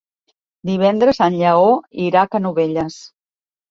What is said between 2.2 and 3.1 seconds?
a Canovelles.